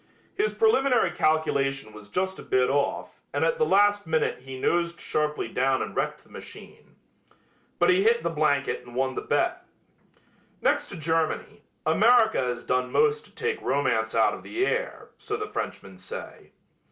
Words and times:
His 0.33 0.55
preliminary 0.55 1.11
calculation 1.11 1.93
was 1.93 2.09
just 2.09 2.39
a 2.39 2.41
bit 2.41 2.71
off 2.71 3.21
and 3.31 3.45
at 3.45 3.59
the 3.59 3.65
last 3.67 4.07
minute 4.07 4.39
he 4.39 4.59
nosed 4.59 4.99
sharply 4.99 5.47
down 5.47 5.83
and 5.83 5.95
wrecked 5.95 6.23
the 6.23 6.29
machine. 6.31 6.95
But 7.77 7.91
he 7.91 8.01
hit 8.01 8.23
the 8.23 8.31
blanket 8.31 8.83
and 8.83 8.95
won 8.95 9.13
the 9.13 9.21
bet. 9.21 9.63
Next 10.59 10.87
to 10.89 10.97
Germany, 10.97 11.61
America 11.85 12.39
has 12.41 12.63
done 12.63 12.91
most 12.91 13.25
to 13.25 13.31
take 13.35 13.61
romance 13.61 14.15
out 14.15 14.33
of 14.33 14.41
the 14.41 14.65
air, 14.65 15.09
so 15.19 15.37
the 15.37 15.45
Frenchmen 15.47 15.99
say. 15.99 16.51